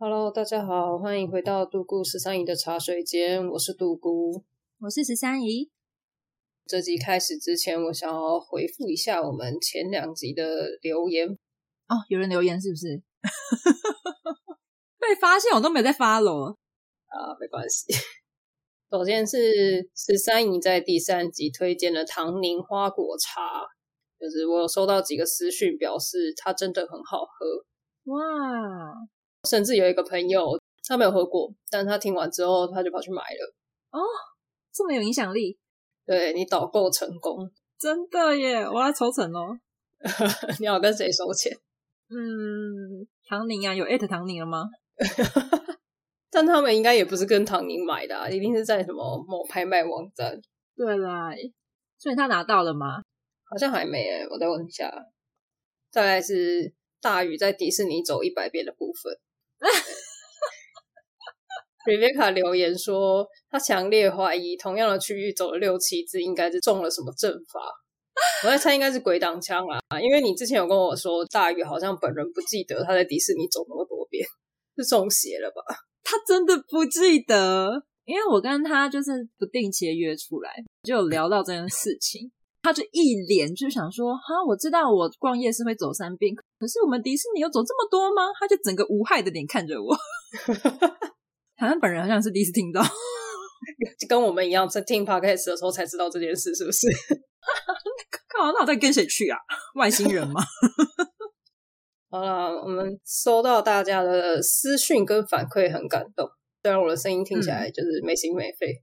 [0.00, 4.44] Hello，大家好，欢迎回到杜姑十三姨的茶水间，我是杜姑，
[4.78, 5.72] 我是十三姨。
[6.66, 11.28] 这集开始之前，我想要回复一下我们前两集的留言。
[11.28, 13.02] 哦，有人留言是不是？
[15.00, 17.92] 被发现我都没有在 follow 啊，没关系。
[18.92, 23.66] 首先是十三姨在第三集推荐了唐宁花果茶，
[24.16, 28.14] 就是我有收到几个私讯表示它真的很好喝。
[28.14, 28.94] 哇！
[29.48, 33.54] 甚至有一个朋友，他没有喝过，但他听完之后，他就跑去买了。
[33.90, 34.00] 哦，
[34.72, 35.58] 这么有影响力！
[36.06, 38.62] 对，你导购成功，真的耶！
[38.62, 39.58] 我要抽成哦。
[40.58, 41.52] 你要跟谁收钱？
[42.10, 44.64] 嗯，唐宁啊，有艾特唐宁了吗？
[46.30, 50.40] 但他们应该也不是跟唐宁买的啊，一定是在什么某拍卖网站。
[50.76, 51.30] 对啦，
[51.98, 53.02] 所以他拿到了吗？
[53.50, 54.92] 好像还没诶，我再问一下。
[55.90, 59.18] 再来是大宇在迪士尼走一百遍的部分。
[61.88, 67.60] Rebecca 留言说，他强烈怀疑同样的区域走了六七次，应该是中了什么阵法。
[68.44, 74.22] 我在猜应该是鬼挡枪啊，因为你之前有跟我说，大宇好像本人不记得他在迪士尼走那么多遍，
[74.76, 75.62] 是中邪了吧？
[76.04, 82.30] 他真的不记得，因为我跟他就是不定期的约出来，就有聊到这件事情。
[82.60, 89.96] 他就一脸就想说：“哈，我知道我逛夜市会走三遍，可是我们迪士尼有走这么多吗？”他就整个无害的脸看着我，
[91.58, 92.82] 好像本人好像是第一次听到，
[93.98, 96.86] 就 跟我们一样，在听 podcast 的时候才知道这件事，是不是？
[98.28, 99.38] 靠，那我在跟谁去啊？
[99.74, 100.40] 外星人吗？
[102.10, 106.28] 好了，我们收到大家的私讯跟反馈，很感动。
[106.62, 108.82] 虽然我的声音听起来就是没心没肺，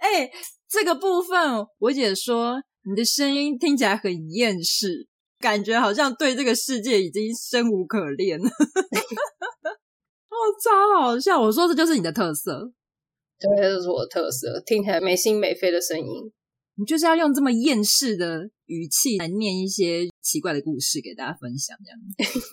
[0.00, 0.26] 哎、嗯。
[0.26, 0.32] 欸
[0.70, 5.08] 这个部分，我姐说你的声音听起来很厌世，
[5.40, 8.38] 感觉好像对这个世界已经生无可恋。
[10.40, 11.38] 哦，超好笑！
[11.38, 12.72] 我说这就是你的特色，
[13.38, 16.32] 对，这是我的特色，听起来没心没肺的声音。
[16.76, 21.98] 你就是要用这么厌世的语气来念一些奇怪的故事给大家分享，这样。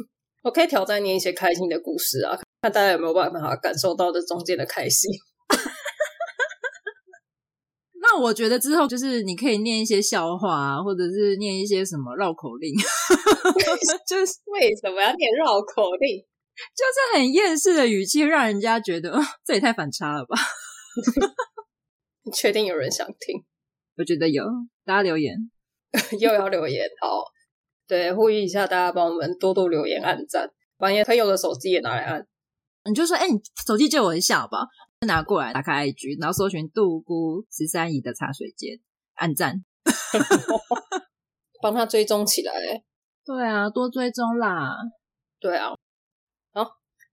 [0.43, 5.09] 我可以挑战念一些开心的故事啊，看大家有没有办法感受到这中间的开心。
[8.01, 12.75] 那我觉得之后就是你可以念一些笑话啊，或者是念一些什么绕口令，
[14.07, 16.25] 就 是为什么要念绕口令？
[16.75, 20.37] 就是很厌世的语气，让人家觉得这也太反差了吧？
[22.23, 23.45] 你确定有人想听？
[23.97, 24.43] 我觉得有，
[24.85, 25.35] 大家留言
[26.19, 27.23] 又要留言，好，
[27.87, 32.27] 对，呼吁一下大家帮我们多多留言、按赞，把你朋友的手机也拿来按。
[32.85, 34.67] 你就说，哎、欸，你手机借我一下好不好？
[35.07, 38.79] 拿过来，打开 IG，然后搜寻“杜姑十三姨”的茶水间，
[39.15, 39.63] 按赞，
[41.61, 42.53] 帮他追踪起来。
[43.25, 44.75] 对啊，多追踪啦。
[45.39, 45.73] 对啊。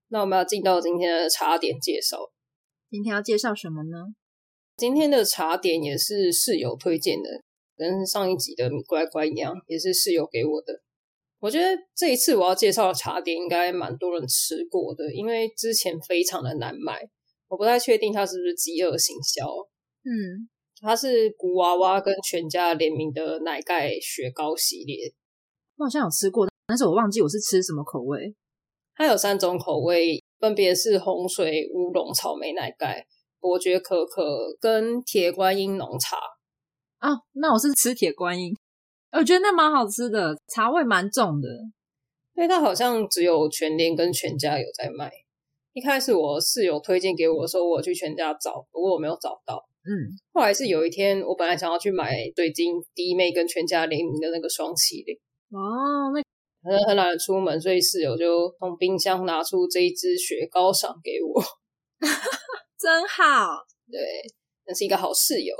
[0.04, 2.18] 好，那我们要进到今天的茶点介绍。
[2.90, 4.14] 今天要介绍什么呢？
[4.76, 7.28] 今天的茶点也是室友推荐的，
[7.76, 10.80] 跟上一集的米乖乖一样，也是室友给我的。
[11.40, 17.00] 我觉得这一次我要介绍的茶点应该蛮多人吃过的，因为之前非常的难买。
[17.48, 19.46] 我不太确定它是不是饥饿行销。
[20.04, 20.48] 嗯，
[20.80, 25.12] 它是古娃娃跟全家联名的奶盖雪糕系列。
[25.76, 28.34] 我好像有吃过，但是我忘记我是吃什么口味。
[28.96, 33.06] 它有三种口味，分别是红水乌龙草莓奶盖、
[33.40, 36.16] 伯爵可可跟铁观音浓茶。
[36.98, 38.56] 啊，那我是吃铁观音，
[39.12, 41.48] 我觉得那蛮好吃的，茶味蛮重的。
[42.34, 45.12] 因为它好像只有全联跟全家有在卖。
[45.72, 49.64] 一开始我室友推荐给我的时候，我去全家找，不过我没有找到。
[49.84, 49.90] 嗯，
[50.32, 55.16] 后来是有一天，我本来想要去买最近弟妹跟全家联名的那个双麒麟。
[55.50, 56.22] 哦，那
[56.64, 61.44] 可能很懒得出门，所以室友就从冰箱拿出这一支雪糕赏给我。
[62.80, 64.00] 真好，对，
[64.66, 65.54] 那是一个好室友。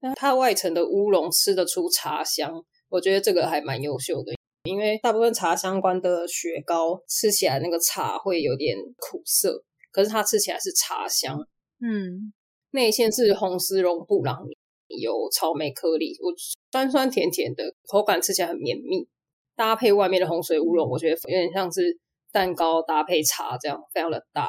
[0.00, 4.32] 那它外层的乌龙吃得出茶香，我觉得这个还蛮优秀的。
[4.64, 11.38] 因为大部分茶相关的雪糕吃起来那个茶会有点苦涩，可是它吃起来是茶香。
[11.80, 12.32] 嗯，
[12.70, 14.56] 内馅是红丝绒布朗尼，
[14.98, 16.32] 有草莓颗粒，我
[16.72, 19.06] 酸酸甜甜的口感，吃起来很绵密。
[19.56, 21.98] 搭配外面的红水乌龙，我觉得有点像是
[22.32, 24.48] 蛋糕搭配茶这样，非常的搭。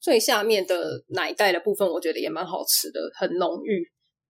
[0.00, 3.86] 最下面的奶盖的部分，我觉得也蛮好吃的，很浓郁，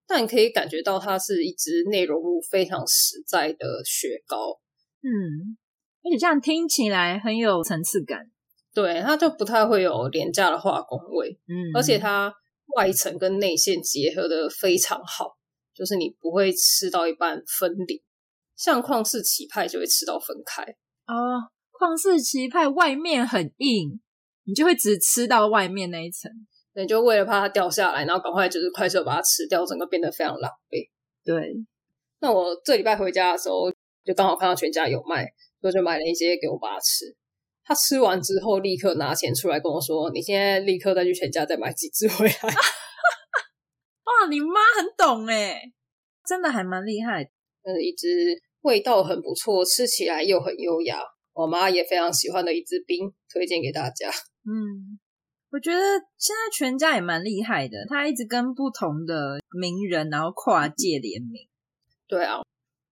[0.06, 4.58] 但可以感觉到它是一支内容物非常实在的雪糕。
[5.02, 5.56] 嗯，
[6.02, 8.28] 而且这样听起来很有层次感，
[8.74, 12.34] 对，它就不太会有廉价的化工味，嗯，而且它
[12.76, 15.36] 外层跟内馅结合的非常好，
[15.72, 18.02] 就是你不会吃到一半分离，
[18.60, 20.62] 像旷世奇派就会吃到分开
[21.06, 21.48] 哦。
[21.72, 23.98] 旷世奇派外面很硬，
[24.44, 26.30] 你就会只吃到外面那一层。
[26.74, 30.90] 你就为了怕它掉下来，然后赶快就是快速把它吃掉，整个变得非常狼狈。
[31.24, 31.54] 对，
[32.20, 33.72] 那我这礼拜回家的时候，
[34.04, 35.26] 就刚好看到全家有卖，
[35.62, 37.06] 所以就买了一些给我爸吃。
[37.64, 42.32] 他吃完之后，立刻拿钱出来跟我说：“你现在立刻再去全家再买几只回来。
[44.04, 45.62] ”哇，你妈很懂哎，
[46.26, 47.30] 真的还蛮厉害。
[47.64, 48.06] 那一只
[48.62, 51.02] 味道很不错，吃起来又很优雅，
[51.32, 54.10] 我妈也非常喜欢的一支冰，推荐给大家。
[54.44, 54.98] 嗯，
[55.50, 55.78] 我觉得
[56.18, 61.48] 现在全家也蛮厉害的，他一直跟不同的名人然后跨界联名。
[62.06, 62.40] 对啊。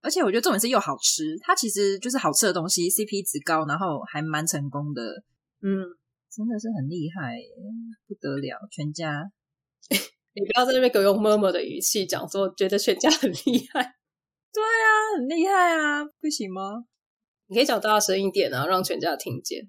[0.00, 5.02] 而且我觉得重点是又好吃，它其实就是好吃的东西，CP 值高，然后还蛮成功的，
[5.60, 5.74] 嗯，
[6.30, 7.34] 真的是很厉害，
[8.06, 8.56] 不得了！
[8.70, 9.28] 全家，
[10.34, 13.97] 你不要在那边给我用 murmur 的语气讲说，觉得全家很厉害。
[14.52, 16.84] 对啊，很厉害啊，不行吗？
[17.46, 19.68] 你可以讲大声一点啊，让全家听见。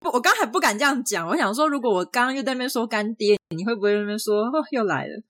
[0.00, 5.22] 不， 我刚还不敢这样讲，我想说，如果我刚刚又在那边说干爹，你会不会在那边说，哦，又来了？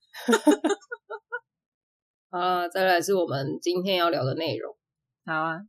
[2.31, 4.76] 啊，再来是我们今天要聊的内容。
[5.25, 5.60] 好啊，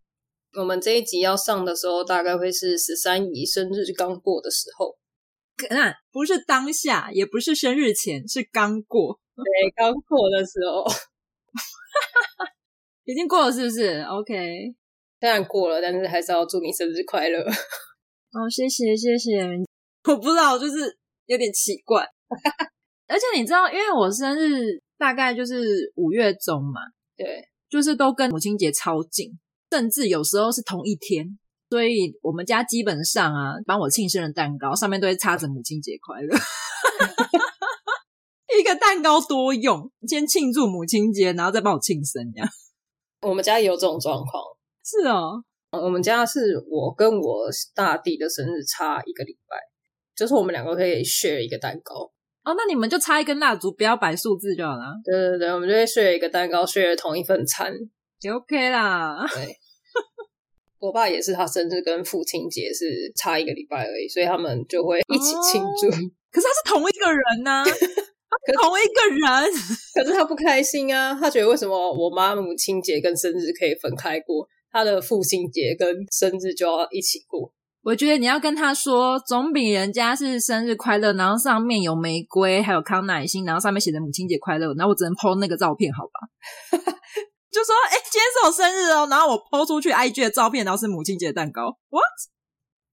[0.58, 4.98] 我们这一集要上的时候，大概会是十三姨生日刚过的时候。
[5.72, 9.20] 那不是当下，也不是生日前，是刚过。
[9.36, 9.44] 对，
[9.76, 10.86] 刚过的时候，
[13.06, 14.76] 已经过了，是不是？OK，
[15.20, 17.40] 当然过了，但是还是要祝你生日快乐。
[17.42, 19.42] 哦，谢谢，谢谢。
[20.10, 22.06] 我不知道，就是有点奇怪。
[23.08, 24.82] 而且你知道，因为我生日。
[25.00, 26.82] 大概就是五月中嘛，
[27.16, 29.30] 对，就是都跟母亲节超近，
[29.70, 31.38] 甚至有时候是同一天，
[31.70, 36.36] 所以我们家基本上啊，帮我庆生的蛋糕上面都会插着母亲节快乐，
[38.60, 42.48] 一个蛋糕多用，先庆祝母亲节，然后再帮我庆生这样。
[43.22, 44.44] 我们家也有这种状况，
[44.84, 49.58] 是哦，我们家是我跟我大弟的生日差一个礼拜，
[50.16, 52.12] 就是我们两个可以 share 一个蛋糕。
[52.44, 54.86] 哦，那你们就插一根蜡烛，不要摆数字就好了。
[55.04, 57.74] 对对对，我们就会 share 一个蛋糕，share 同一份餐，
[58.20, 59.28] 就 OK 啦。
[59.34, 59.58] 对，
[60.80, 65.88] 我爸也是，他生日跟父亲节是差一个礼拜而已，所以他们就会一起庆祝。
[65.88, 66.00] 哦、
[66.32, 67.66] 可是他是同一个人呢、啊，
[68.62, 69.52] 同一个人，
[69.96, 77.52] 可是他不开心啊，他觉得为什么我妈母亲节跟生日可以分开过，他的父亲节跟生日就要一起过。
[77.84, 86.28] 我觉得你要跟他说，总比人家是生日快乐，然后上面有玫瑰，还有康乃馨，然后上面写着母亲节快乐，然后我只能 po 那个照片，好吧？
[87.50, 92.04] 就说，哎、欸，今天是我生日哦，然后我 po 出去 IG 的照片，然后是母亲节蛋糕，what？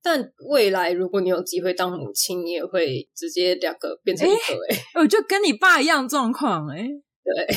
[0.04, 7.56] 但未来如果你有机会当母亲，你也会直接两个变成一个、欸，哎， 我就跟你爸一样状况，哎，对，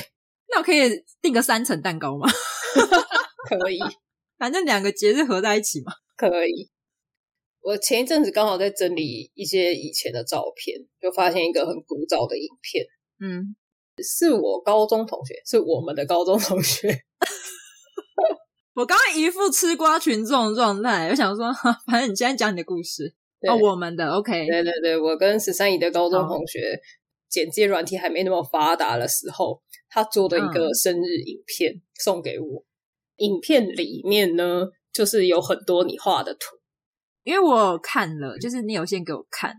[0.50, 2.26] 那我可以订个三层蛋糕吗？
[3.50, 3.78] 可以，
[4.40, 6.70] 反正两个节日合在一起嘛，可以。
[7.60, 12.86] 我前一阵子刚好在整理一些以前的照片，就发现一个很古早的影片。
[13.20, 13.58] 嗯，
[14.02, 16.88] 是我高中同学，是我们的高中同学。
[18.78, 21.52] 我刚刚一副吃瓜群众的状态，我想说，
[21.90, 23.12] 反正你现在讲你的故事。
[23.50, 24.46] 哦，我们的 OK。
[24.46, 26.80] 对对对，我跟十三姨的高中同学，
[27.28, 29.60] 剪接软体还没那么发达的时候，
[29.90, 32.64] 他做的一个生日影片送给我。
[33.16, 36.56] 影片里面呢，就是有很多你画的图。
[37.24, 39.56] 因为我看了，就是你有先给我看，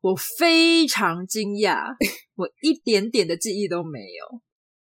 [0.00, 1.92] 我非常惊讶，
[2.36, 4.40] 我一点点的记忆都没有。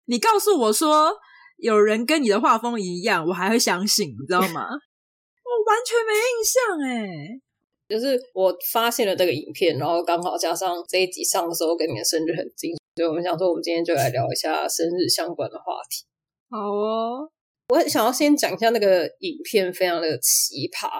[0.05, 1.13] 你告诉我说
[1.57, 4.63] 有人跟你的画风一样，我还会相信，你知道吗？
[5.47, 7.41] 我完全没印象哎。
[7.89, 16.05] 就是我发现了这个影片，然后刚好加上这一集上的时候跟你的生日很近，所以我们想说，我们今天就来聊一下生日相关的话题。
[16.51, 17.31] 好哦，
[17.69, 20.91] 我想要先讲一下那个影片，非常的奇葩。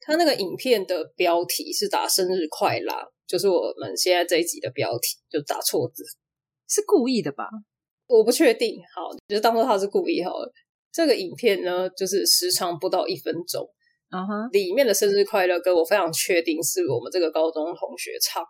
[0.00, 2.92] 它那个影片的标题是打“生日快乐”，
[3.26, 6.04] 就是我们现在这一集的标题，就打错字，
[6.68, 7.48] 是故意的吧？
[8.18, 8.80] 我不确定。
[8.94, 10.52] 好，就是当做他是故意好了。
[10.92, 13.66] 这个影片呢，就是时长不到一分钟。
[14.10, 18.44] 嗯哼，里面的“生日快乐”歌，我非常确定是我们这个高中同学唱。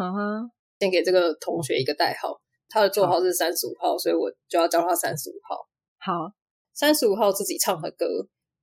[0.00, 5.56] 嗯哼，先给这个同学一个代号，他的座号是三十五号，所以我就要叫他三十五号。
[5.98, 6.32] 好，
[6.72, 8.06] 三十五号自己唱的歌。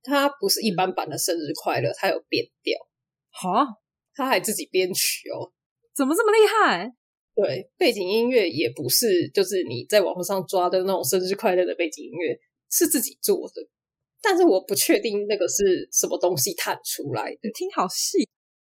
[0.02, 2.76] 他不是一般版的生日快乐，他有变调，
[3.30, 3.64] 哈，
[4.16, 5.52] 他还自己编曲哦，
[5.94, 6.92] 怎么这么厉害？
[7.34, 12.38] 对，背景音乐也不是，就是你在网络上抓的那种生日快乐的背景音乐，
[12.70, 13.66] 是自己做的。
[14.20, 18.28] 但是我不确定那个是什么东西弹出来的，听好细。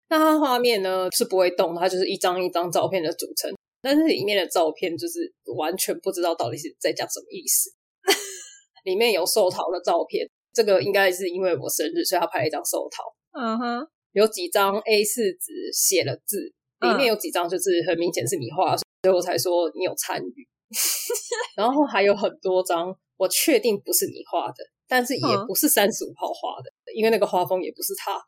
[0.09, 3.52] 那它画面呢是不会动，它就是一张一张照片的组成，
[3.83, 7.71] 但是里面的照片就是完全不知道到底是在讲什么意思。
[8.85, 10.28] 里面有寿桃的照片。
[10.54, 13.02] 这个应该是因为我生日，所以他拍了一张寿桃。
[13.33, 16.52] 嗯哼，有几张 A 四纸写了字，
[16.83, 20.49] 里面有几张就是很明显是你画，所以我才说你有参与。
[21.57, 28.19] 然后还有很多张，我确定不是你画的，但是也不是三十五号画的，因为那个画风也不是他，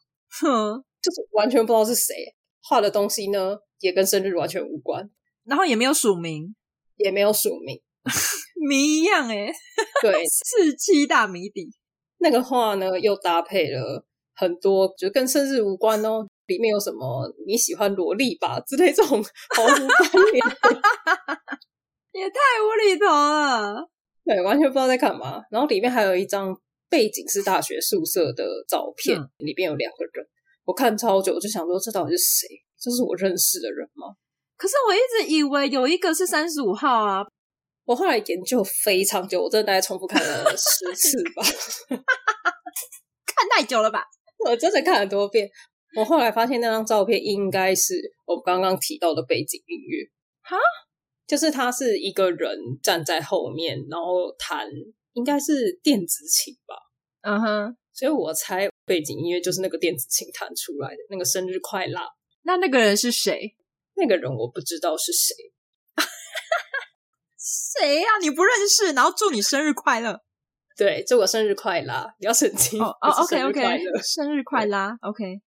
[0.40, 2.14] 哼，就是完全不知道是谁
[2.62, 5.10] 画的东西呢，也跟生日完全无关，
[5.44, 6.54] 然后也没有署名，
[6.96, 7.80] 也没有署名，
[8.68, 9.50] 谜一样诶
[10.02, 11.70] 对， 是七大谜底。
[12.18, 16.26] 那个画呢，又搭配了很多，就跟生日无关哦。
[16.46, 19.22] 里面有什么你喜欢萝莉吧之类这种
[19.56, 20.44] 毫无关联，
[22.12, 23.88] 也太无厘头了。
[24.24, 25.42] 对，完全不知道在干嘛。
[25.50, 26.54] 然后里面还有一张
[26.88, 30.26] 背景是大学宿舍的照片，嗯、里面有两个人。
[30.64, 32.48] 我看超久，我就想说这到底是谁？
[32.80, 34.14] 这是我认识的人吗？
[34.56, 37.22] 可是我一直以为有一个是三十五号啊。
[37.84, 41.42] 我后来研究非常久，我真的大概重复看了十次吧，
[41.90, 44.04] 看太久了吧？
[44.46, 45.50] 我真的看很多遍。
[45.96, 50.04] 我后来发现那张照片应该是我刚刚提到的背景音乐，
[50.42, 50.56] 哈，
[51.26, 54.66] 就是他是一个人站在后面，然后弹，
[55.12, 56.74] 应该是电子琴吧？
[57.22, 62.00] 嗯哼，所以我猜背景音乐就是那个电子琴弹出来的那个生日快乐。
[62.42, 63.56] 那那个人是谁？
[63.94, 65.34] 那个人我不知道是谁。
[67.38, 68.18] 谁呀、啊？
[68.20, 68.92] 你不认识？
[68.92, 70.20] 然后祝你生日快乐。
[70.76, 72.12] 对，祝我生日快乐。
[72.18, 72.86] 你要澄清哦。
[73.00, 73.62] 哦，OK OK，
[74.02, 74.98] 生日快乐。
[75.02, 75.40] OK。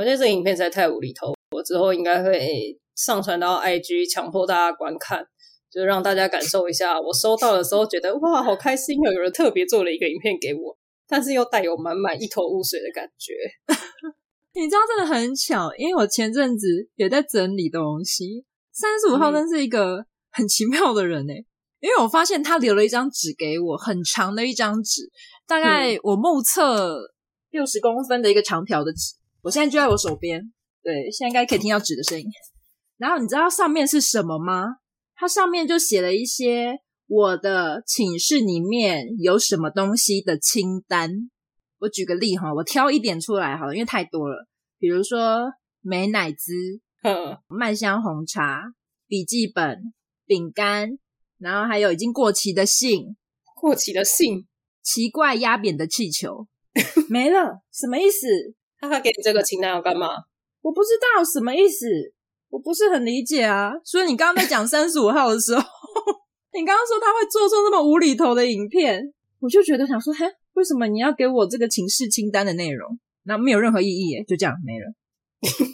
[0.00, 5.22] 我觉得这个影片实在太无厘头，我之后应该会上传到 IG，强迫大家观看，
[5.70, 6.98] 就让大家感受一下。
[6.98, 10.74] 我收到的时候觉得哇，好开心哦，有人特别做了一个影片给我，
[11.06, 13.34] 但是又带有满满一头雾水的感觉。
[14.58, 18.46] 你知道，真的很巧，因为我前阵子也在整理东西。
[18.72, 21.34] 三十五号真是一个很奇妙的人呢
[21.80, 25.10] 因为我发现他留了一张纸给我，很长的一张纸，
[25.46, 26.98] 大概我目测
[27.50, 29.19] 六十公分的一个长条的纸。
[29.42, 32.26] 我现在就在我手边，对，现在应该可以听到纸的声音。
[32.96, 34.76] 然后你知道上面是什么吗？
[35.14, 41.30] 它上面就写了一些我的寝室里面有什么东西的清单。
[41.78, 44.46] 我举个例哈，我挑一点出来好了，因为太多了。
[44.78, 46.52] 比如说美乃滋、
[47.02, 48.72] 嗯，麦香红茶、
[49.06, 49.92] 笔记本、
[50.26, 50.98] 饼干。
[51.38, 53.16] 然后还有已经过期的信，
[53.58, 54.46] 过期的信，
[54.82, 56.46] 奇怪压扁的气球
[57.08, 58.26] 没了，什么意思？
[58.80, 60.08] 他还给你这个清单要干嘛？
[60.62, 61.86] 我不知道什么意思，
[62.48, 63.72] 我不是很理解啊。
[63.84, 65.60] 所以你刚刚在讲三十五号的时候，
[66.52, 69.02] 你刚刚说他会做出那么无厘头的影片，
[69.38, 72.98] 我就觉得想说，嘿，为什么你要给我这个寝室清单的内容？
[73.24, 74.92] 那没有任何意义耶，就这样没了。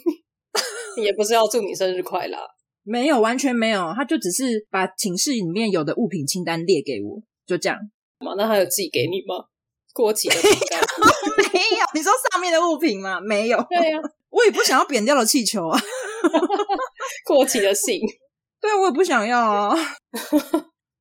[1.01, 2.37] 也不是要祝你生日快乐。
[2.83, 7.77] 没有，完全没有，他就只是把寝室里面有的物品清单列给我，就这样。
[8.19, 9.45] 那他有寄给你吗？
[9.97, 10.79] 过期的饼干？
[11.51, 13.19] 没有，你说上面的物品吗？
[13.19, 13.57] 没有。
[13.67, 15.79] 对呀、啊，我也不想要扁掉的气球啊。
[17.25, 17.99] 过期的信？
[18.61, 19.75] 对，我也不想要啊。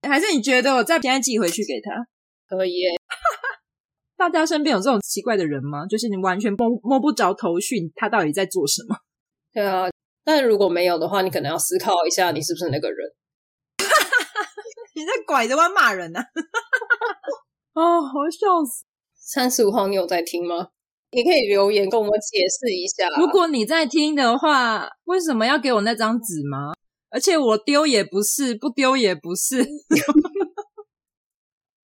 [0.08, 1.90] 还是你觉得我再现在寄回去给他？
[2.48, 2.88] 可以耶。
[4.16, 5.84] 大家身边有这种奇怪的人吗？
[5.86, 8.96] 就是你完全摸摸不着头绪，他到底在做什么？
[9.52, 9.90] 对啊。
[10.24, 12.98] 但如果没有的话，你可能要思考一下，你是不是那个人？
[14.94, 16.24] 你在拐着弯骂人呢、啊？
[17.76, 18.86] 哦，好笑死！
[19.14, 20.68] 三十五号，你有在听吗？
[21.10, 23.06] 你可以留言跟我们解释一下。
[23.20, 26.72] 如果你在听的话，为什么要给我那张纸吗？
[27.10, 29.58] 而且我丢也不是，不丢也不是。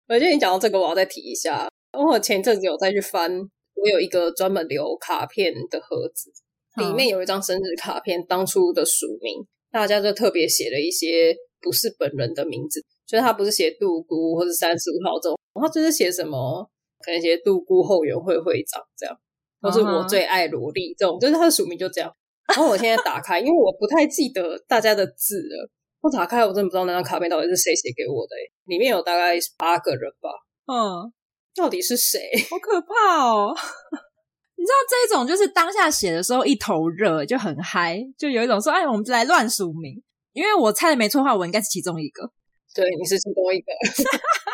[0.08, 1.68] 我觉得你讲到这个，我要再提一下。
[1.92, 3.30] 我前阵子有再去翻，
[3.74, 6.32] 我有一个专门留卡片的盒子。
[6.78, 16.68] 里面有一张生日卡片，当初的署名，大家就特别写了一些不是本人的名字，就是他不是写杜姑或者三十五号这种，他就是写什么，
[17.00, 19.16] 可能写杜姑后援会会长这样，
[19.60, 22.14] 或是我最爱萝莉这种，就是他的署名就这样。
[22.48, 25.70] 然后我现在打开，因为我不太记得大家的字了，
[26.02, 30.28] 我打开我真的不知道那张卡片到底是谁写给我的，里面有大概八个人吧，
[30.66, 31.12] 嗯，
[31.54, 32.20] 到底是谁？
[32.50, 33.54] 好可怕哦！
[34.56, 40.02] 你知道这种就是当下写的时候一头热就很嗨，就有一种说哎，我们就来乱署名。
[40.32, 42.28] 因为我猜的没错的话，我应该是其中一个。
[42.74, 43.72] 对，你是其中一个。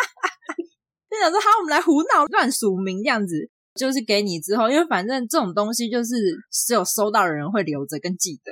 [1.21, 6.15] 就想说好，我们来胡闹乱署名这样子，就是给你之后，因为反正这种东西就是
[6.51, 8.51] 只有收到的人会留着跟记得。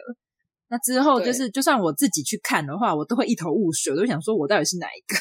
[0.69, 5.17] 那之后就是，就算我自己去看的话，我都会一头雾水，我都想说我到底是哪一个？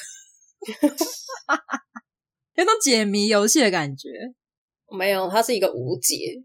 [2.55, 4.09] 有种解谜游戏的感觉。
[4.91, 6.43] 没有，它是一个无解。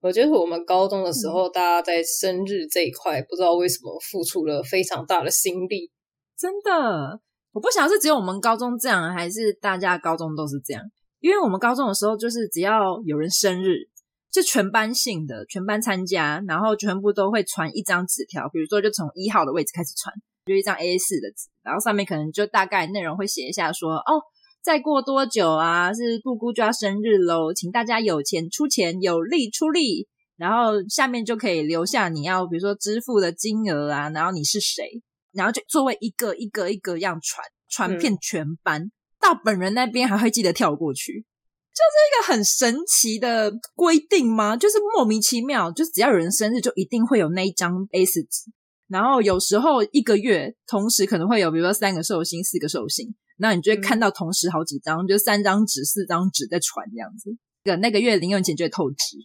[0.00, 5.92] 我觉得我们高中的时候，大家在生日这一块，不知道为什么付出了非常大的心力。
[6.38, 7.20] 真的，
[7.52, 10.82] 我不晓得是只有我们高中这样，还是大家高中都是这样。
[11.20, 13.88] 因为我们高中的时候，就是只要有人生日，
[14.32, 20.12] 是全班性的，全班参加，然后全部都会传一张纸条，比如说就从一号的位置开始传，
[20.46, 24.22] 就一张 A4 的纸，然后上面可能就大概内容会写一下说，哦，
[24.62, 35.02] 再过多久啊，是布姑就要生日喽，请大家有钱出钱，有力出力，然后下面就可以留下你要比如说支付的金额啊，然后你是谁。
[35.32, 44.56] 然后就座位一个一个一个样传，传遍全班，嗯、到本人那边还会记得跳过去，就是一个很神奇的规定吗？
[44.56, 48.52] 就是莫名其妙，就是只要有人生日，就一定会有那一张 A4 纸。
[48.88, 57.30] 然后有时候一个月同时可能会有，比如说三个寿星、四个寿星，那你就会看到同时好几张，嗯、就三张纸、四张纸在传这样子。
[57.64, 59.16] 个那个月零用钱就会透支，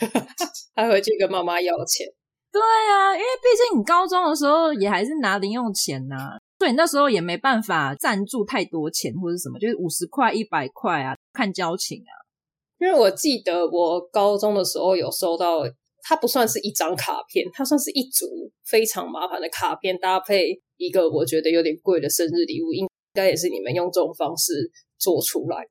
[0.74, 2.06] 还回去跟妈妈要钱。
[2.50, 12.12] 对啊，因为毕竟你高中的时候也还是拿零用钱呐、啊，所以那时候也没办法赞助太多钱或者什么，就是五十块、一百块啊，看交情啊。
[12.78, 15.60] 因为我记得我高中的时候有收到，
[16.02, 18.26] 它不算是一张卡片，它算是一组
[18.64, 25.66] 非常麻烦的卡片，搭配一个我觉得有点贵的生日礼物，应该也是你们用这种方式做出来。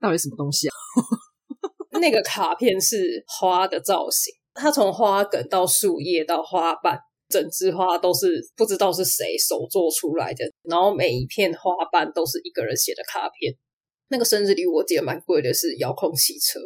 [0.00, 0.74] 到底什么东西啊？
[2.00, 4.34] 那个卡片是花的造型。
[4.56, 6.98] 它从花梗到树叶到花瓣，
[7.28, 10.44] 整枝花都是不知道是谁手做出来的。
[10.64, 13.54] 然后每一片花瓣都是一个人写的卡片。
[14.08, 16.60] 那个生日礼物我记得蛮贵的，是遥控汽车。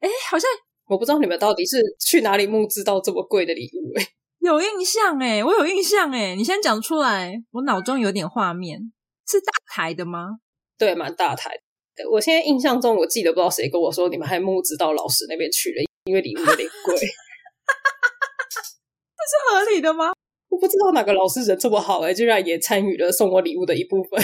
[0.00, 0.48] 哎，好像
[0.88, 3.98] 我不知道你们到底是去哪里募资到这么贵的礼物。
[3.98, 4.04] 哎，
[4.40, 8.92] 有印象哎，我有印象哎，你先讲出来，我脑中有点画面。
[9.28, 10.38] 是大台的吗？
[10.76, 11.50] 对，蛮大台
[11.94, 12.10] 的。
[12.10, 16.96] 我现在印象中，我记得不知道谁跟我说，你们还募资到老师那边去了，因为礼物有点贵。
[19.30, 20.12] 是合理的吗？
[20.48, 24.20] 我不知道哪个老师人这么好哎、欸，居然也参与了送我礼物的一部分。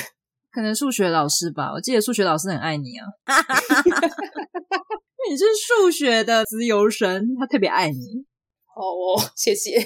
[0.50, 3.06] 可能数学老师吧，我记得数学老师很爱你啊，
[5.30, 8.24] 你是数学的自由神，他特别爱你。
[8.64, 9.78] 好哦，谢谢。
[9.78, 9.84] 好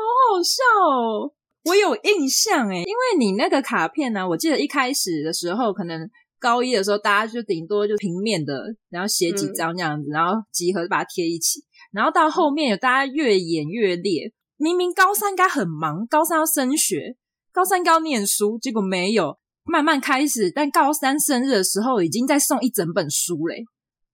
[0.00, 6.08] 好笑哦，我有印象哎，因为你那个卡片呢、啊，我记得一开始的时候，可能
[6.38, 11.60] 高一的时候，大家就顶多就平面的，然后写几张这样子，嗯、然后集合把它贴一起。
[11.94, 17.14] 然后到后面有大家越演越烈，明明高三应该很忙，高三要升学，
[17.52, 20.50] 高三应该要念书，结果没有，慢慢开始。
[20.50, 23.62] 但高三生日的时候，已经在送一整本书嘞，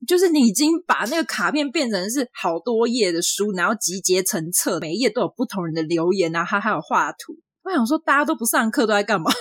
[0.06, 7.38] 就是你已经把那个卡片变成是好多页的书，然后集结成册，每一页都有不同人的留言啊，还还有画图。
[7.62, 9.32] 我想说，大家都不上课，都在干嘛？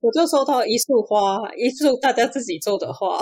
[0.00, 3.20] 我就收到一束花，一束大家自己做的花。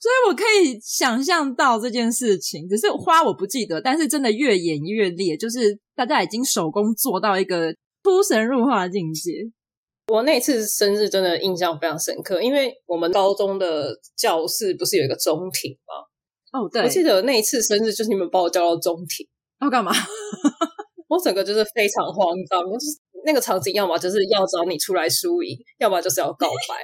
[0.00, 7.70] 所以我可以想象到这件事情，只是花我不记得，但是真的越演越烈，就是大家已经手工做到一个
[8.02, 9.30] 出神入化的境界。
[10.08, 16.58] 我那次生日真的印象非常深刻，因为我们高中的教室不是有一个中庭吗？
[16.58, 19.28] 哦，对，我记得那一次生日就是你们把我叫到中庭，
[19.60, 19.92] 要干嘛？
[21.08, 26.74] 我整个就是非常慌张，就是那个场景，要么就是要找你出来输赢，要么就是要告白。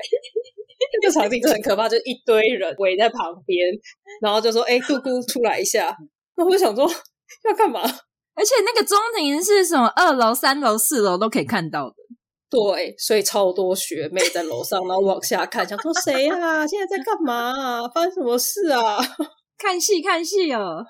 [1.03, 3.59] 这个场景就很可怕，就一堆人围在旁边，
[4.21, 5.97] 然后就说：“哎，杜姑出来一下。”
[6.37, 6.87] 那我就想说
[7.45, 7.81] 要干嘛？
[8.35, 9.87] 而且那个中庭是什么？
[9.97, 11.95] 二楼、三楼、四楼都可以看到的。
[12.49, 16.67] 对，所以超多学妹在楼上，然后往下看，想说谁啊？
[16.67, 17.89] 现在在干嘛啊？
[17.89, 18.99] 发生什么事啊？
[19.59, 20.85] 看戏看戏哦，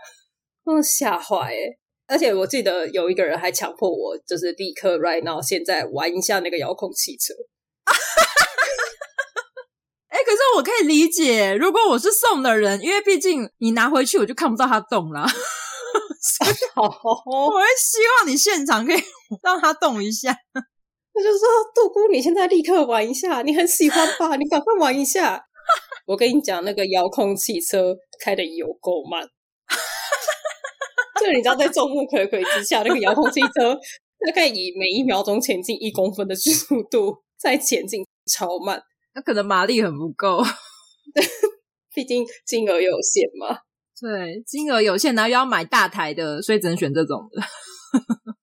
[0.65, 1.79] 嗯，吓坏哎！
[2.09, 7.33] 而且我记得有一个人还强迫我，就是立刻 right now 现在玩一下那个遥控汽车。
[10.17, 15.27] 哎，可是我可以理解，如果我是送的人，因为毕竟你拿回去，我就看不到他动了。
[15.29, 16.85] 所以好，
[17.27, 18.97] 我会希望你现场可以
[19.45, 20.31] 让他动一下。
[21.13, 21.41] 我就说，
[21.75, 24.37] 杜姑，你现在立刻玩一下，你很喜欢吧？
[24.37, 25.45] 你赶快玩一下。
[26.07, 29.23] 我跟你讲，那个遥控汽车开的有够慢，
[31.21, 33.79] 就你知道，在众目睽睽之下，那个遥控汽车
[34.27, 38.83] 大概以每一秒钟前进一公分的速度在前进，超慢。
[39.17, 40.43] 那可能马力很不够，
[41.95, 43.61] 毕竟金额有限嘛。
[43.99, 47.41] 对，金额有限，然后又要买大台的，所以只能选这种的。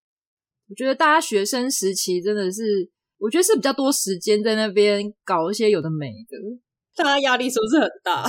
[0.67, 6.37] 我觉得大家学生时期真的是，我觉得是比较多时间在那边搞一些有的没的，
[6.95, 8.27] 大家压力是不是很大？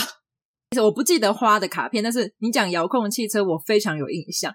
[0.72, 4.52] 其实我不记得花的卡片，但是你讲遥控汽车，我非常有印象，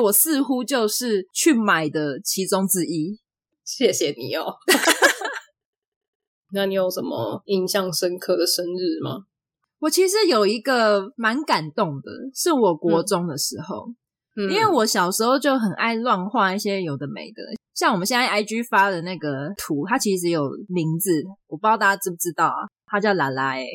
[0.00, 3.18] 我似乎就是去买的其中之一。
[3.64, 4.54] 谢谢你哦。
[6.52, 9.18] 那你有什么印象深刻的生日吗？
[9.80, 13.86] 我其实有一个蛮感动的，是我国中的时候，
[14.36, 17.42] 嗯、因为我小时候就很爱乱画一些有的没的，
[17.74, 21.10] 像我们现在 IG 发的那个图，它其实有名字，
[21.48, 22.68] 我不知道大家知不知道啊？
[22.86, 23.66] 它叫拉拉诶。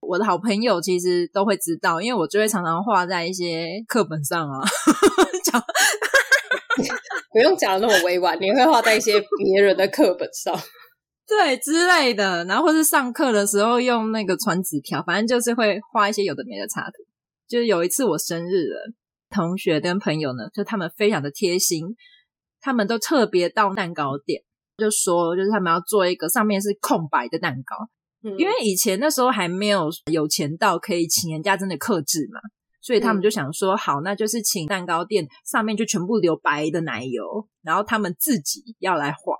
[0.00, 4.60] 我的好朋友其实都会知道，因为我就会常常画在一些课本上啊。
[5.44, 5.60] 讲
[7.32, 10.54] 不用讲的那么委婉，你会画在一些别人的课本上，
[11.28, 17.04] 对之类的，然后或是上课的时候用那个传纸条，反正就是会画一些有的没的插图。
[17.46, 18.92] 就是有一次我生日了，
[19.30, 21.96] 同学跟朋友呢，就他们非常的贴心，
[22.60, 24.42] 他们都特别到蛋糕店，
[24.78, 27.76] 就说就是他们要做一个上面是空白的蛋糕，
[28.22, 32.40] 嗯，因为以前那时候还没有有钱到可以请人家真的克制嘛，
[32.80, 39.36] 所以他们就想说，好，那就是请蛋糕店上面就全部留白的奶油，然后他们自己要来画，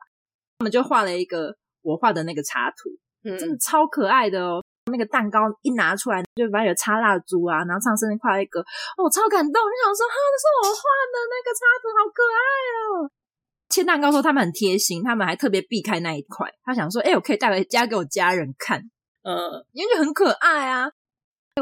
[0.58, 1.56] 他们就画了一个
[1.88, 2.90] 我画的那个插图，
[3.24, 4.62] 嗯，真的超可爱的哦。
[4.90, 8.60] 那个蛋糕一拿出来，就把有插蜡烛啊，然后唱生日快乐歌，
[8.96, 9.62] 哦，超感动！
[9.62, 12.40] 我就想说，哈，那是我画的那个插图，好可爱
[12.76, 13.10] 哦。
[13.68, 18.80] 切蛋糕说他们很贴心，他们还特别避开那一块，他想说，哎，我可以带回家给我家人看，
[19.24, 19.36] 嗯，
[19.72, 20.90] 因为就很可爱啊。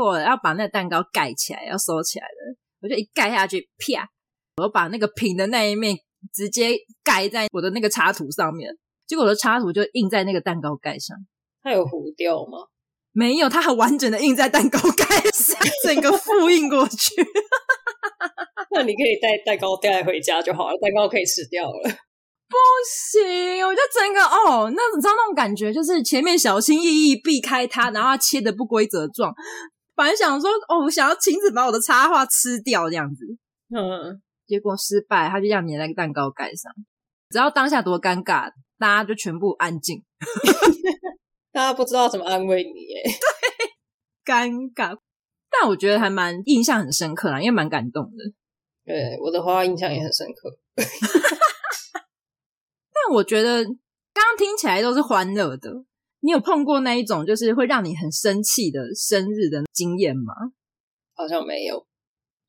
[0.00, 4.08] 我要把那个蛋糕盖起来，要收起来了，我就一盖下去，啪，
[4.62, 5.96] 我把那个平的那一面
[6.32, 8.70] 直接盖在我的那个插图上面，
[9.06, 11.16] 结果我的插图就印在那个蛋糕盖上，
[11.62, 12.66] 它有糊掉吗？
[13.12, 17.14] 没有，它很完整的印在蛋糕盖上，整个复印过去。
[18.72, 21.90] 那你可以带蛋糕带回家就好了，蛋糕可以吃掉了。
[22.48, 29.34] 不行，我就整个哦，那你知道那种感觉，就是前面小心翼翼避开它，然后它切的不规则状。
[29.94, 33.24] 本来想说哦，我想要亲自把我的插画吃掉这样子，
[33.74, 36.70] 嗯，结果失败，它就这样粘在蛋糕盖上。
[37.30, 40.04] 知道当下多尴尬，大家就全部安静。
[41.52, 43.02] 大家不知道怎么安慰你，耶，
[44.24, 44.98] 对，尴尬。
[45.50, 48.32] 但我觉得还蛮印象很深刻啦，因为蛮感动的。
[48.84, 50.58] 对，我的画印象也很深刻。
[52.92, 55.70] 但我觉得刚刚听起来都是欢乐的。
[56.20, 60.34] 你有碰过那一种就是会让你很生气的生日的经验吗？
[61.14, 61.86] 好像没有。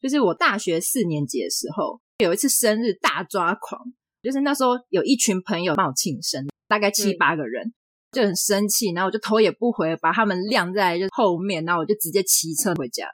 [0.02, 3.82] 就是我大学四年级的时候，有一次生日大抓狂，
[4.28, 7.68] 就是那时候有一群朋友帮我庆生，大概七八个人。
[7.68, 7.74] 嗯
[8.10, 13.06] 就很生气，然后我就头也不回，把他们晾在就后面，然后我就直接骑车回家。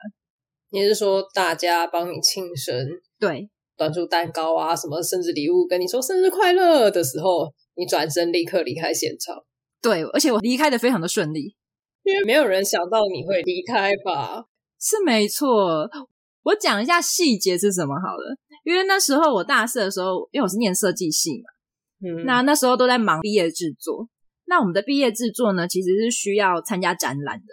[0.70, 9.36] 你是说大家帮你庆生，对，端出蛋糕啊，什么生日礼物，跟你说生日快乐的时候，你转身立刻离开现场。
[9.82, 11.56] 对，而且我离开的非常的顺利，
[12.04, 14.44] 因为没有人想到你会离开吧？
[14.80, 15.90] 是没错。
[16.44, 24.08] 我讲一下细节是什么好了，因为那时候我大四的时候，因为我是念设计系嘛，嗯，那那时候都在忙毕业制作。
[24.46, 27.44] 那我们的毕业制作呢，其实是需要参加展览的。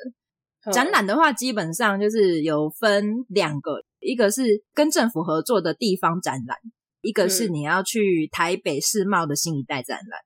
[0.65, 6.58] 嗯、展览的话，基本上就是有分两个，一个是跟政府合作的地方展览，
[7.02, 10.19] 一个是你要去台北世贸的新一代展览。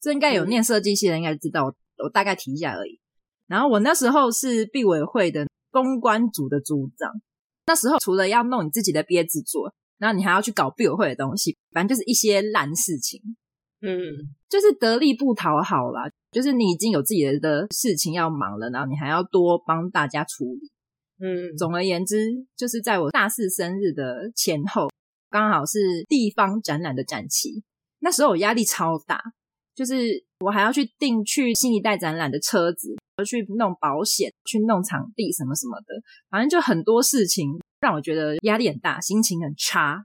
[0.00, 3.00] 这应该有念设计系的人应该知道，我，我大概提一下而已。
[3.46, 7.10] 然后我那时候是毕委会的公关组的组长，
[7.66, 13.20] 那时候除了要弄你自己的毕业制作，然后你还要去搞毕委会的东西，反正就是一些烂事情。
[13.80, 13.98] 嗯，
[14.48, 20.70] 就是得力不讨好啦，就是你已经有自己的事情要忙了，然后你还要多帮大家处理。
[21.20, 22.16] 嗯，总而言之，
[22.56, 24.88] 就是在我大四生日的前后，
[25.30, 25.78] 刚好是
[26.08, 27.62] 地方展览的展期，
[28.00, 29.22] 那时候我压力超大，
[29.74, 35.94] 就是我还要去订去新一代展览的车子，要去弄保险，去弄场地什么什么的，
[36.28, 37.48] 反正就很多事情
[37.80, 40.04] 让我觉得压力很大，心情很差。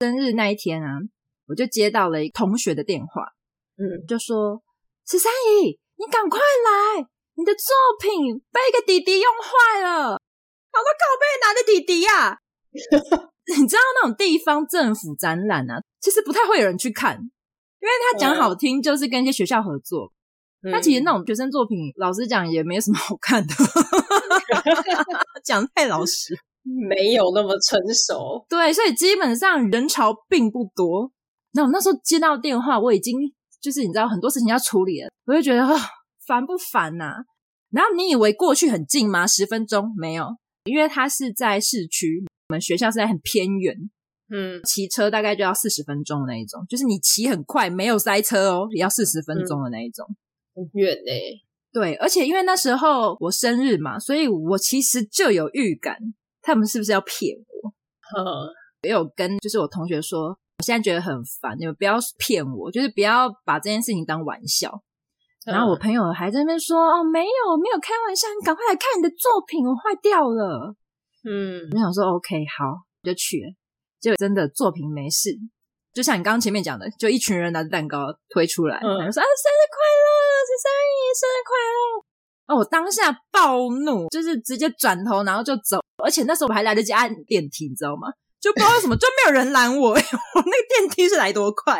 [0.00, 0.98] 生日那一天啊。
[1.50, 3.24] 我就接到了一同学的电话，
[3.76, 4.62] 嗯，就说
[5.04, 10.12] 十三姨，你赶快来，你的作品被一个弟弟用坏了。
[10.12, 12.38] 我说靠被哪的弟弟呀、啊？
[13.58, 17.18] 你知道那种地方政府展览啊，其实不太会有人去看，
[17.80, 20.12] 因为他讲好听就是跟一些学校合作，
[20.70, 23.54] 他、嗯、其实那种学生作品，老实讲也没什么好看的，
[25.42, 31.10] 讲太老实，没有那么成熟，对，所以基本上人潮并不多。
[31.52, 33.18] 那我那时候接到电话，我已经
[33.60, 35.74] 就是你知道很多事情要处理了，我就觉得啊，
[36.26, 37.24] 烦不烦呐？
[37.70, 39.26] 然后你以为过去很近吗？
[39.26, 39.92] 十分钟？
[39.96, 40.26] 没有，
[40.64, 43.74] 因为他是在市区，我们学校是在很偏远，
[44.32, 50.06] 嗯，骑车大概就要四十分钟的那一种，就是你骑很快，没有塞车哦，也要四十分钟的那一种，
[50.54, 51.42] 很远诶。
[51.72, 55.96] 对，而且因为那时候我生日嘛，所以我其实就有预感，
[56.42, 57.70] 他们是不是要骗我？
[58.22, 60.38] 呵，也有跟就是我同学说。
[60.60, 64.68] 我现在觉得很烦，你们不要骗我，就是不要把这件事情当玩笑。
[65.46, 70.74] 嗯、然后我朋友还在那边说：“哦，没有，没有开玩笑，你赶快来看你的作品，我坏掉了。”
[71.24, 73.48] 嗯，我想说：“OK，好，就去了。”
[74.00, 75.36] 结果真的作品没事，
[75.92, 80.08] 就像你刚刚前面讲的，就一群人拿着蛋糕推出来，嗯、然后说啊生日快乐，
[80.46, 82.04] 十三姨生日快乐！
[82.46, 88.08] 哦，我当下暴怒，就是直接转头然后就走，而且那时候我还来得及按电梯，你知道吗？
[88.40, 91.78] 就不知道为什么就没有人拦我， 我那个电梯是来多快，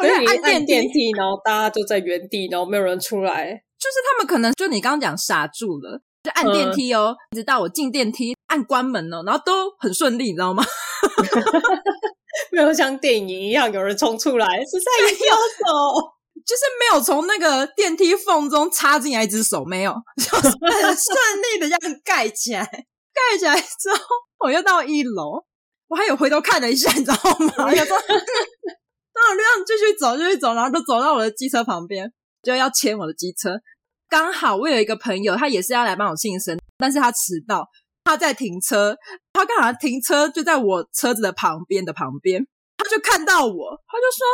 [0.00, 3.46] 我就按电电梯，然后大家就在原地，然后没有人出来，
[3.78, 10.62] 就是他们可能就你刚刚讲傻住了，就按电梯哦，嗯、直到我进电梯按关门哦，然后都很顺利，你知道吗？
[12.50, 16.12] 没有像电影一样有人冲出来，是在一条手，
[16.46, 23.98] 就是没有从那个电梯缝中插进来一只手，没有， 就是很顺利的这样盖起来，盖起来之后，
[24.40, 25.44] 我又到一楼，
[25.88, 27.52] 我还有回头看了一下，你知道吗？
[27.56, 32.10] 然后就这样继续走，继续走，然后就走到我的机车旁边，
[32.42, 33.60] 就要牵我的机车。
[34.08, 37.68] 刚好我有一个朋友，他也是要来帮我庆生，但是他迟到。
[38.04, 38.96] 他在停车，
[39.32, 44.26] 他刚好停车就在我车子的旁边的旁边，他就看到我，他就说：“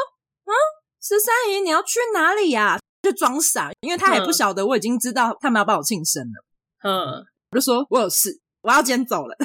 [0.46, 0.52] 嗯，
[1.00, 6.44] 十三姨，你要去哪里呀、啊？”就装傻，因为他也不晓得我已经知道他们要帮我庆生了。
[6.83, 9.37] 嗯，我就说我有事，我要先走了，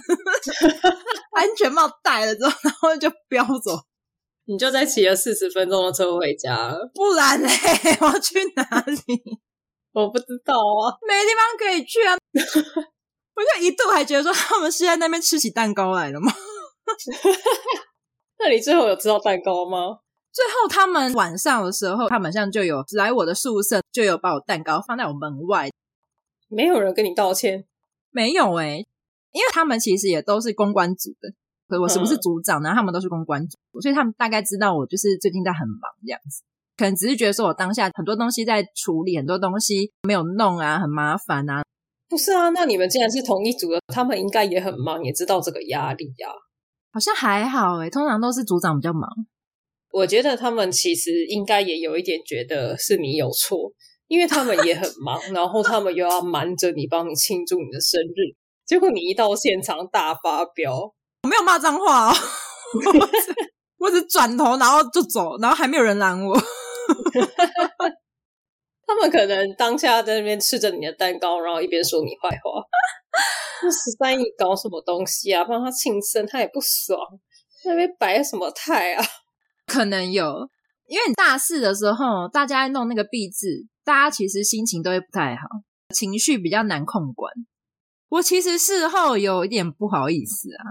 [1.37, 3.79] 安全帽戴了之后，然后就飙走。
[4.45, 7.47] 你就在骑了四十分钟的车回家，不然嘞，
[8.01, 9.21] 我要去哪里？
[9.93, 12.17] 我不知道啊，没地方可以去啊。
[13.35, 16.31] 我就一度还觉得说，他们是在那边吃起蛋糕来了吗？
[18.39, 19.99] 那你最后有吃到蛋糕吗？
[20.31, 25.69] 最后他们晚上的时候，他们好像就有来我的宿舍，就有把我蛋糕放在我门外。
[26.49, 27.65] 没有人跟你道歉？
[28.11, 28.77] 没有诶、欸、
[29.31, 31.29] 因为他们其实也都是公关组的，
[31.67, 32.69] 可是我是不是组长呢？
[32.69, 36.43] 然后他们都是公关组，所以他们大概知道我就是最近在很忙这样子，
[36.77, 41.63] 可能只是觉得说我当下很多东西在处理，很多东西没有弄啊，很麻烦啊。
[42.09, 46.35] 不是啊，那你们既然是同一组的，他们应该也很忙，也知道这个压力呀、啊。
[46.93, 49.09] 好像还好诶，通常都是组长比较忙。
[49.91, 53.71] 我觉得他们其实应该也有一点觉得是你有错，
[54.07, 58.35] 因为他们也很忙， 然后他们又要瞒着你帮你庆祝你的生日，
[58.65, 62.15] 结果你一到现场大发飙，我没有骂脏话哦，
[63.79, 66.37] 我只转头然后就走，然后还没有人拦我。
[68.85, 72.61] 他们可能当下在那边吃着你的蛋糕，然后一边说你坏话。
[73.61, 75.43] 那十三姨搞什么东西啊？
[75.45, 76.99] 帮他庆生，他也不爽。
[77.65, 79.03] 那边摆什么态啊？
[79.67, 80.49] 可能有，
[80.87, 85.47] 因为你大四的时候，大家弄那个毕制，大家其实心情都会不太好，
[85.95, 87.31] 情绪比较难控管。
[88.09, 90.63] 我其实事后有一点不好意思啊，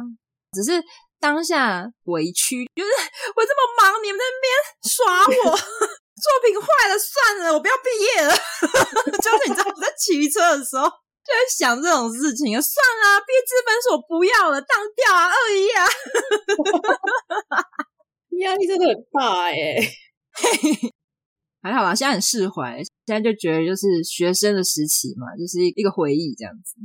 [0.53, 0.85] 只是
[1.19, 2.91] 当下委屈，就是
[3.35, 4.53] 我这么忙，你们在那边
[4.93, 5.59] 耍我。
[6.23, 8.31] 作品坏了算了，我不要毕业了。
[9.19, 15.85] 就是你知道我在骑车的时候就在想这种事情，算了，毕业分数我不要了，当掉啊，二一啊，
[18.39, 19.83] 压力真的很大哎、欸。
[21.63, 26.77] 还好啦，现在很释怀，现在就觉得就是学生的时期嘛，就是一个回忆这样子。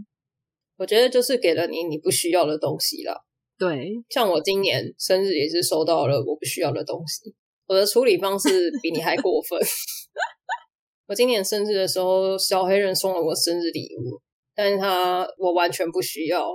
[0.78, 3.26] 我觉得就是给了你你不需要的东西了。
[3.58, 7.36] 对，像我今年生日也是收到了我不需要的东西。
[7.68, 9.60] 我的处理方式比你还过分。
[11.08, 14.22] 我今年生日的时候，小黑人送了我生日礼物，
[14.56, 16.46] 但是他我完全不需要，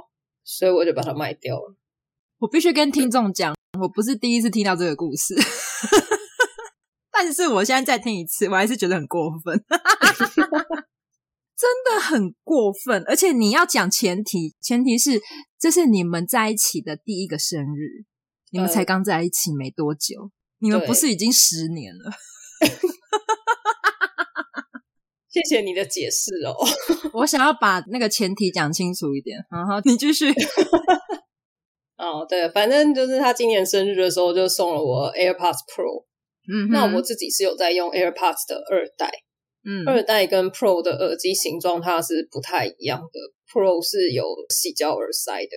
[0.45, 1.77] 所以我就把它卖掉了。
[2.39, 5.35] 我必须跟听众讲，我不是第一次听到这个故事，
[7.13, 9.65] 但是我现在再听一次，我还是觉得很过分，
[11.57, 13.03] 真的很过分。
[13.07, 15.21] 而且你要讲前提，前提是
[15.59, 18.05] 这是你们在一起的第一个生日，
[18.51, 20.31] 你们才刚在一起没多久。
[20.63, 22.11] 你们不是已经十年了？
[25.29, 26.55] 谢谢你的解释哦。
[27.15, 29.39] 我想要把那个前提讲清楚一点。
[29.51, 30.31] 然后，你继续。
[31.97, 36.05] 哦，对，反正就是他今年生日的时候就送了我 AirPods Pro。
[36.53, 39.11] 嗯，那我自己是有在用 AirPods 的二代。
[39.65, 43.21] 嗯，二代跟 Pro 的耳机形状它是不太一样的。
[43.51, 45.51] Pro 是有洗胶耳塞的，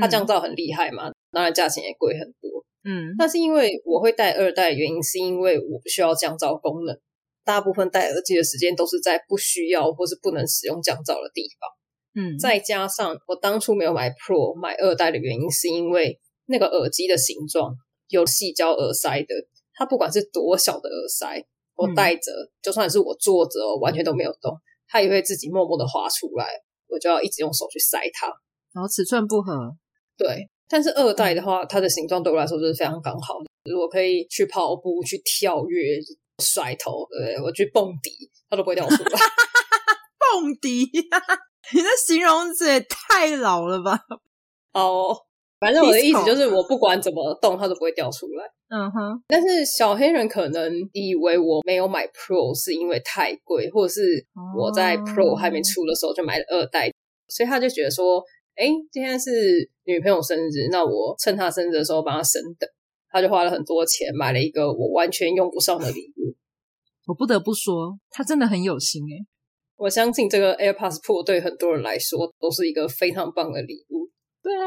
[0.00, 2.55] 它降噪很厉害嘛，当然价钱也贵很多。
[2.88, 6.96] 嗯，那是因为我会戴二代的原因，是因为我不需要降噪功能。
[7.44, 12.22] 大部分戴耳机的时间都是在不需要或是不能使用降噪的地方。
[12.22, 17.74] 嗯，再加上我当初没有买 Pro 买二代的原因，是因为那个耳机的形状
[18.08, 19.34] 有细胶耳塞的，
[19.74, 21.44] 它不管是多小的耳塞，
[21.74, 24.56] 我戴着，嗯、就算是我坐着完全都没有动，
[24.88, 26.46] 它也会自己默默的滑出来，
[26.88, 28.28] 我就要一直用手去塞它。
[28.72, 29.76] 然后尺寸不合，
[30.16, 30.48] 对。
[30.68, 33.46] 但是二代的话，它的形状对我来说就是非常刚好的。
[33.70, 35.98] 如果可以去跑步、去跳跃、
[36.42, 38.10] 甩头，对，我去蹦迪，
[38.48, 39.10] 它都不会掉出来。
[40.32, 40.88] 蹦迪，
[41.74, 43.98] 你的形容词也太老了吧？
[44.72, 45.16] 哦，
[45.58, 48.44] 反正我的意思就是，我不管怎么动，它都不会掉出来。
[48.68, 49.22] 嗯哼。
[49.28, 54.26] 但是小黑人可能以为我没有买 Pro 是因为太贵，或者是
[54.56, 56.92] 我在 Pro 还没出的时候就买了二代，
[57.28, 58.22] 所以他就觉得说，
[58.56, 59.30] 哎，今天是
[59.84, 62.66] 女朋友生日，那我趁她生日的时候帮她升等，
[63.10, 66.34] 他就花了很多钱买了一个我完全用不上的礼物。
[67.06, 69.26] 我不得不说，他真的很有心诶。
[69.76, 74.08] 我相信这个 AirPods Pro 对很多人来说都是一个非常棒的礼物。
[74.42, 74.64] 对啊，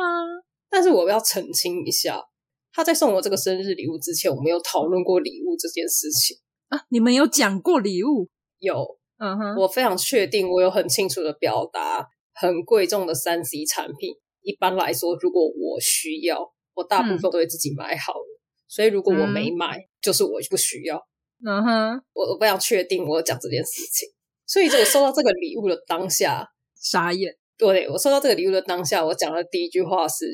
[0.70, 2.24] 但是我要澄清一下，
[2.72, 6.80] 他在送我这个生日礼物之前，我没有讨论过礼物这件事情啊。
[6.90, 8.30] 你们有讲过礼物？
[8.60, 12.08] 有，嗯哼，我非常确定，我有很清楚的表达，
[12.40, 16.40] 很贵重的三 C 产品，一般来说，如果我需要，
[16.74, 18.20] 我大部分都会自己买好了。
[18.20, 21.06] 嗯、所以如果我没买，嗯、就是我不需要。
[21.46, 24.08] 嗯哼，我我非常确定我有讲这件事情。
[24.46, 26.48] 所以，在我收到这个礼物的当下，
[26.82, 27.36] 傻眼。
[27.58, 30.26] 对，我收到这个礼物的当下，我讲的第一句话是：“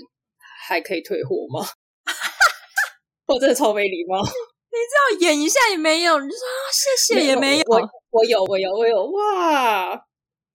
[0.67, 1.67] 还可以退货吗？”
[3.25, 4.21] 我真的超没礼貌。
[4.75, 7.63] 你知道演一下也没有，你就说啊，谢谢也没有。
[7.67, 9.99] 我我有，我有，我有哇！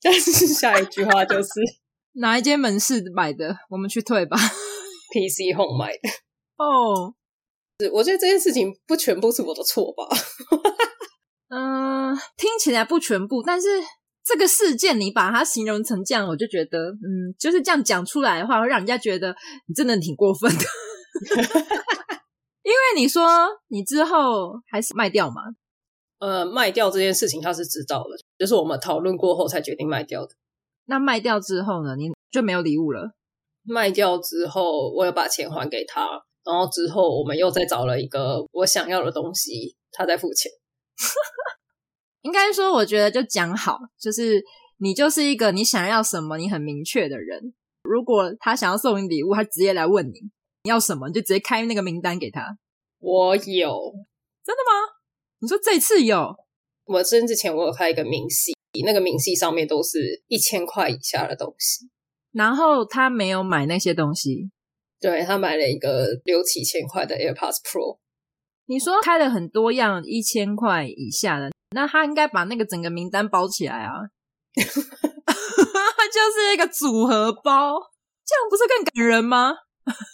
[0.03, 1.49] 但是下一句话就是
[2.15, 3.57] 哪一间门市买的？
[3.69, 4.37] 我们去退吧。
[5.13, 6.09] PC Home 买的
[6.57, 7.15] 哦。
[7.81, 10.07] 是，我觉得这件事情不全部是我的错吧。
[11.49, 13.69] 嗯，听起来不全部，但是
[14.25, 19.35] 这个事件你把它形容成这样，我就觉得，嗯，就是这样讲出来的话，会让人家觉得
[19.67, 20.65] 你真的挺过分的。
[22.63, 25.43] 因为你说你之后还是卖掉嘛？
[26.21, 30.35] 呃，卖掉这件事情他是知道的，就是我们讨论过后才决定卖掉的。
[30.85, 31.97] 那卖掉之后呢？
[31.97, 33.13] 你就没有礼物了？
[33.63, 36.03] 卖掉之后，我有把钱还给他，
[36.45, 40.51] 然后之后我们又再找了一个我想要的东西，他再付钱。
[42.23, 44.43] 应该说，我觉得就讲好，就是
[44.79, 47.55] 你就是一个你想要什么，你很明确的人。
[47.83, 50.13] 如果他想要送你礼物，他直接来问你
[50.65, 52.59] 你要什么，你就直接开那个名单给他。
[52.99, 53.95] 我有，
[54.45, 55.00] 真的吗？
[55.41, 56.37] 你说这次有？
[56.85, 58.53] 我生日之前我有开一个明细，
[58.85, 61.89] 那个明细上面都是一千块以下的东西。
[62.33, 64.51] 然后他没有买那些东西，
[65.01, 67.99] 对，他买了一个六七千块的 AirPods Pro。
[68.67, 73.93] 你说开了很多样一千块以下的，那他应该把那个整个名单包起来啊，
[74.55, 77.81] 就是一个组合包，
[78.27, 79.55] 这样不是更感人吗？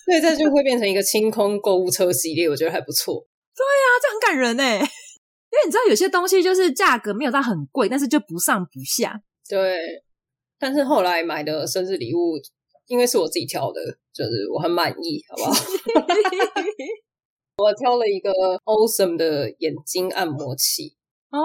[0.06, 3.26] 对，这就会变成一个清空购物车系列，我觉得还不错。
[3.54, 4.78] 对啊，这很感人哎，
[5.50, 9.20] 因为你知道有些东西就是价格没有到很贵，但是就不上不下。
[9.48, 9.76] 对，
[10.58, 12.34] 但是后来买的生日礼物，
[12.86, 13.80] 因为是我自己挑的，
[14.12, 15.54] 就是我很满意，好不好？
[17.58, 18.30] 我挑了一个
[18.64, 20.94] Awesome 的眼睛按摩器
[21.30, 21.38] 哦，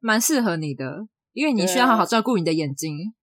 [0.00, 2.96] 蛮适合你的，因为你需要好好照顾你的眼睛。
[2.96, 3.14] 啊、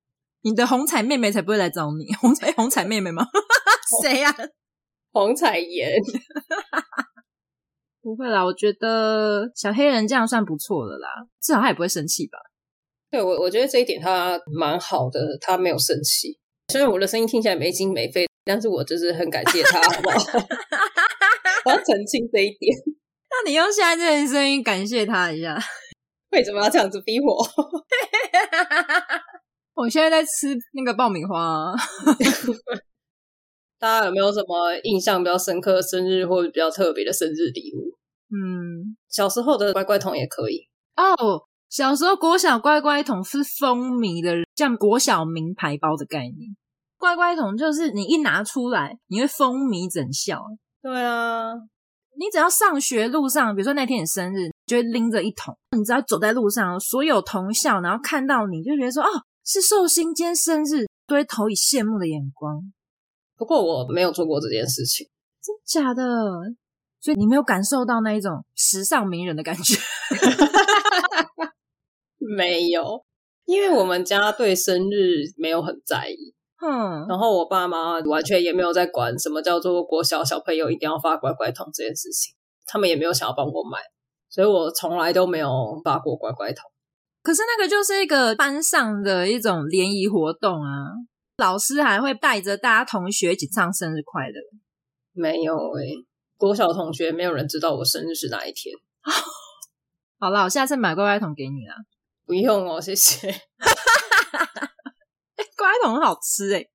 [0.41, 3.28] 你的红彩妹妹才不会来找你，红彩红彩妹妹吗？
[4.01, 4.38] 谁呀、啊？
[5.12, 5.91] 红彩颜？
[8.05, 11.09] 不会啦，我觉得小黑人这样算不错的啦，
[11.41, 12.37] 至少他也不会生气吧？
[13.09, 16.37] 对，我我觉得这一点他蛮好的，他没有生气。
[16.71, 20.17] 虽然我的声音听起来没心没肺，但是我就是很感谢他，好不好？
[21.65, 22.77] 我要澄清这一点。
[23.31, 25.57] 那你用现在这个声音感谢他一下。
[26.29, 27.35] 为什么要这样子逼我？
[29.73, 31.73] 我现在在吃那个爆米花。
[33.79, 37.84] 大家有没有什么印象比较深刻的生日或者比较特别的生日礼物？
[38.35, 40.67] 嗯，小时候的乖乖桶也可以。
[40.97, 46.55] 哦，小时候国小乖乖桶是风靡的，像国小名牌包的概念。
[46.97, 50.43] 乖乖桶就是你一拿出来，你会风靡整校。
[50.81, 51.53] 对啊，
[52.17, 55.55] 你只要上学路上，比如说那天你生日，就会拎着一桶。
[55.77, 59.07] 你只要走在路上，所有同校然后看到你就觉得说，哦，
[59.45, 62.61] 是寿星今天生日，都会投以羡慕的眼光。
[63.37, 65.07] 不过我没有做过这件事情，
[65.43, 66.03] 真假的？
[67.05, 69.77] 所以你没有感受到那一种时尚名人的感觉？
[72.17, 73.05] 没有，
[73.45, 76.33] 因为我们家对生日没有很在意。
[76.59, 82.34] 嗯，然后我爸妈完全也没有在管什么叫做国小小朋友一定要发乖乖桶这件事情，
[82.65, 83.77] 他们也没有想要帮我买，
[84.27, 85.47] 所以我从来都没有
[85.84, 86.63] 发过乖乖桶。
[87.21, 90.89] 可是那个就是一个班上的一种联谊活动啊，
[91.38, 94.34] 老师还会带着大家同学一起唱生日快乐。
[95.13, 96.05] 没有诶、欸，
[96.38, 98.75] 国小同学没有人知道我生日是哪一天。
[100.19, 101.75] 好了，我下次买乖乖桶给你啦。
[102.25, 103.27] 不用哦，谢谢。
[105.57, 106.69] 乖乖桶很好吃诶，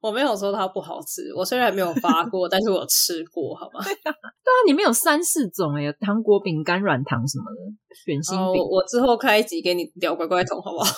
[0.00, 1.32] 我没有说它不好吃。
[1.36, 3.82] 我虽然没有发过， 但是我吃过，好吗？
[3.84, 4.12] 对啊，
[4.66, 7.58] 里面有三四种诶，糖果、饼干、软糖什么的，
[8.04, 8.62] 选心饼。
[8.62, 10.94] 我之后开一集给你聊乖乖桶，好不好？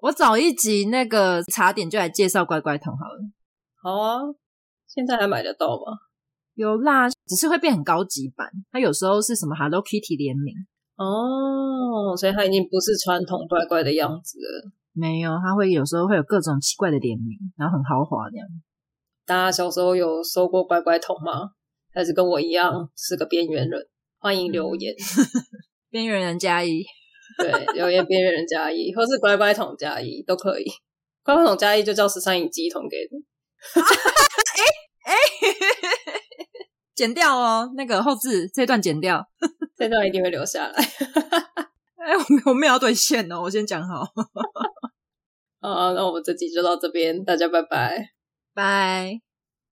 [0.00, 3.18] 我找一集那个茶点就来介绍乖乖桶好了。
[3.82, 4.20] 好啊，
[4.86, 5.98] 现在还买得到吗？
[6.58, 8.50] 有啦，只是会变很高级版。
[8.72, 10.52] 它有时候是什么 Hello Kitty 联名
[10.96, 14.72] 哦，所以它已经不是传统乖乖的样子了。
[14.92, 18.48] 没有，它会有时候会有各种奇怪的联名，然后很豪华这样。
[19.24, 21.50] 大家小时候有收过乖乖桶吗？
[21.94, 23.80] 还是跟我一样是个边缘人？
[24.18, 24.92] 欢迎留言，
[25.90, 26.84] 边缘人加一，
[27.38, 30.64] 对，留言边缘人加一，或是乖乖桶加一都可以。
[31.22, 33.18] 乖乖桶加一就叫十三姨鸡桶给你。
[35.06, 35.14] 哎 哎，
[36.98, 39.24] 剪掉哦，那个后置这段剪掉，
[39.78, 40.82] 这段一定会留下来。
[41.94, 42.12] 哎，
[42.44, 44.04] 我我没有要兑现哦，我先讲 好。
[45.60, 48.10] 好，那我们这集就到这边，大家拜拜，
[48.52, 49.27] 拜。